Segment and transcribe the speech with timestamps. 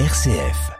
[0.00, 0.72] RCF.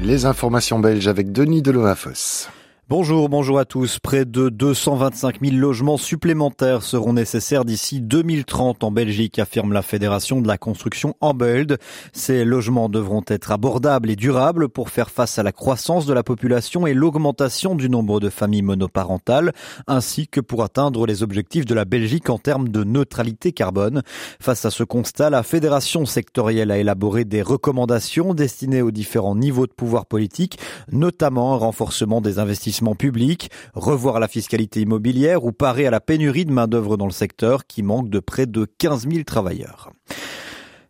[0.00, 2.48] Les informations belges avec Denis Delomafos.
[2.90, 3.98] Bonjour, bonjour à tous.
[3.98, 10.42] Près de 225 000 logements supplémentaires seront nécessaires d'ici 2030 en Belgique, affirme la Fédération
[10.42, 11.78] de la construction Ambeld.
[12.12, 16.22] Ces logements devront être abordables et durables pour faire face à la croissance de la
[16.22, 19.54] population et l'augmentation du nombre de familles monoparentales,
[19.86, 24.02] ainsi que pour atteindre les objectifs de la Belgique en termes de neutralité carbone.
[24.42, 29.66] Face à ce constat, la Fédération sectorielle a élaboré des recommandations destinées aux différents niveaux
[29.66, 30.58] de pouvoir politique,
[30.92, 36.44] notamment un renforcement des investissements public, revoir la fiscalité immobilière ou parer à la pénurie
[36.44, 39.90] de main-d'œuvre dans le secteur qui manque de près de 15 000 travailleurs.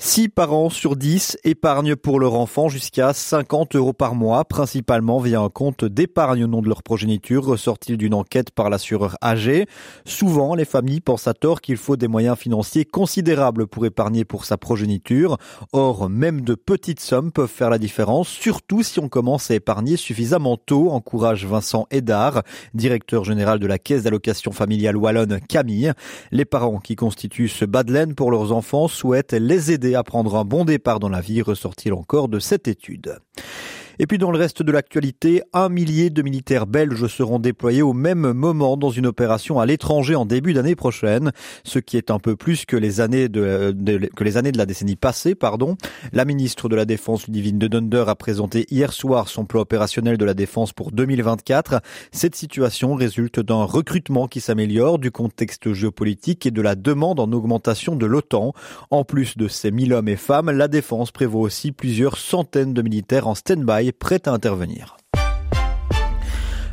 [0.00, 5.40] 6 parents sur 10 épargnent pour leur enfant jusqu'à 50 euros par mois, principalement via
[5.40, 9.66] un compte d'épargne au nom de leur progéniture, ressorti d'une enquête par l'assureur AG.
[10.04, 14.44] Souvent, les familles pensent à tort qu'il faut des moyens financiers considérables pour épargner pour
[14.44, 15.36] sa progéniture.
[15.72, 19.96] Or, même de petites sommes peuvent faire la différence, surtout si on commence à épargner
[19.96, 25.92] suffisamment tôt, encourage Vincent Hédard, directeur général de la caisse d'allocation familiale wallonne Camille.
[26.30, 27.82] Les parents qui constituent ce bas
[28.16, 31.92] pour leurs enfants souhaitent les aider à prendre un bon départ dans la vie, ressortit
[31.92, 33.18] encore de cette étude.
[34.00, 37.92] Et puis dans le reste de l'actualité, un millier de militaires belges seront déployés au
[37.92, 41.32] même moment dans une opération à l'étranger en début d'année prochaine,
[41.64, 43.74] ce qui est un peu plus que les années de,
[44.14, 45.76] que les années de la décennie passée, pardon.
[46.12, 50.16] La ministre de la Défense, Ludivine de Dunder, a présenté hier soir son plan opérationnel
[50.16, 51.80] de la défense pour 2024.
[52.12, 57.32] Cette situation résulte d'un recrutement qui s'améliore, du contexte géopolitique et de la demande en
[57.32, 58.52] augmentation de l'OTAN.
[58.90, 62.82] En plus de ces 1000 hommes et femmes, la défense prévoit aussi plusieurs centaines de
[62.82, 64.97] militaires en stand-by prête à intervenir.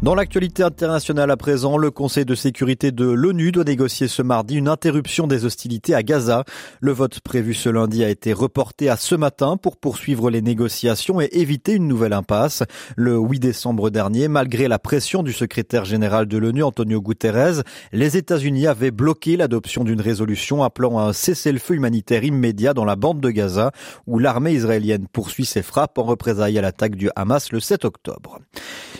[0.00, 4.54] Dans l'actualité internationale à présent, le Conseil de sécurité de l'ONU doit négocier ce mardi
[4.54, 6.44] une interruption des hostilités à Gaza.
[6.80, 11.20] Le vote prévu ce lundi a été reporté à ce matin pour poursuivre les négociations
[11.20, 12.62] et éviter une nouvelle impasse.
[12.94, 18.16] Le 8 décembre dernier, malgré la pression du secrétaire général de l'ONU, Antonio Guterres, les
[18.16, 23.20] États-Unis avaient bloqué l'adoption d'une résolution appelant à un cessez-le-feu humanitaire immédiat dans la bande
[23.20, 23.72] de Gaza,
[24.06, 28.38] où l'armée israélienne poursuit ses frappes en représailles à l'attaque du Hamas le 7 octobre.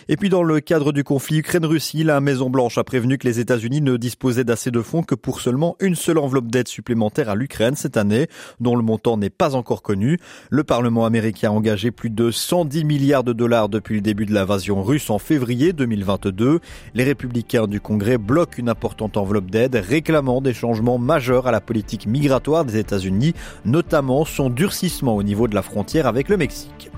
[0.08, 0.60] Et puis dans le
[0.92, 5.02] du conflit Ukraine-Russie, la Maison-Blanche a prévenu que les États-Unis ne disposaient d'assez de fonds
[5.02, 8.28] que pour seulement une seule enveloppe d'aide supplémentaire à l'Ukraine cette année,
[8.60, 10.18] dont le montant n'est pas encore connu.
[10.50, 14.32] Le Parlement américain a engagé plus de 110 milliards de dollars depuis le début de
[14.32, 16.60] l'invasion russe en février 2022.
[16.94, 21.60] Les républicains du Congrès bloquent une importante enveloppe d'aide, réclamant des changements majeurs à la
[21.60, 23.34] politique migratoire des États-Unis,
[23.64, 26.90] notamment son durcissement au niveau de la frontière avec le Mexique.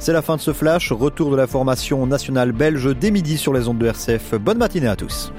[0.00, 0.92] C'est la fin de ce flash.
[0.92, 4.34] Retour de la formation nationale belge dès midi sur les ondes de RCF.
[4.36, 5.30] Bonne matinée à tous.